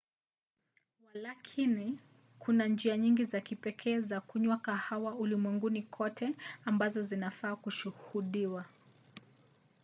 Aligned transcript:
walakini 1.07 1.99
kuna 2.39 2.67
njia 2.67 2.97
nyingi 2.97 3.23
za 3.25 3.41
kipekee 3.41 3.99
za 3.99 4.21
kunywa 4.21 4.57
kahawa 4.57 5.15
ulimwenguni 5.15 5.81
kote 5.83 6.35
ambazo 6.65 7.01
zinafaa 7.01 7.55
kushuhudiwa 7.55 8.65